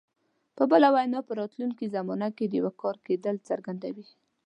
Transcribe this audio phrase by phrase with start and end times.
[0.55, 4.05] په بله وینا په راتلونکي زمانه کې د یو کار کېدل څرګندوي.